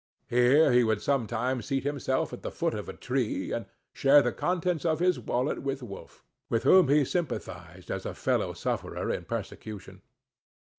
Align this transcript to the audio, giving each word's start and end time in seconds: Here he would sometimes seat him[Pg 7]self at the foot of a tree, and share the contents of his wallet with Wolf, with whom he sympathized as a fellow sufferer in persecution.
Here 0.27 0.71
he 0.71 0.83
would 0.83 0.99
sometimes 0.99 1.67
seat 1.67 1.83
him[Pg 1.83 1.97
7]self 2.09 2.33
at 2.33 2.41
the 2.41 2.49
foot 2.49 2.73
of 2.73 2.89
a 2.89 2.93
tree, 2.93 3.51
and 3.51 3.67
share 3.93 4.23
the 4.23 4.31
contents 4.31 4.83
of 4.83 4.99
his 4.99 5.19
wallet 5.19 5.61
with 5.61 5.83
Wolf, 5.83 6.23
with 6.49 6.63
whom 6.63 6.87
he 6.87 7.05
sympathized 7.05 7.91
as 7.91 8.03
a 8.07 8.15
fellow 8.15 8.53
sufferer 8.53 9.11
in 9.11 9.25
persecution. 9.25 10.01